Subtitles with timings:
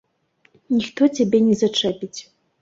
[0.77, 2.19] Ніхто цябе не зачэпіць.